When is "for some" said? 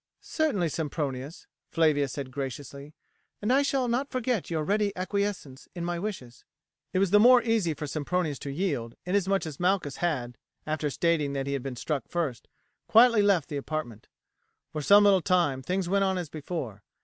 14.71-15.03